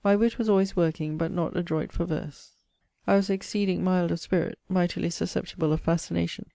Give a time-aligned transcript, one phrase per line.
[0.03, 2.53] witt was alwaies working, but not adroict for verse.
[3.07, 6.43] ex mild of spirit; migh susceptible of fascination.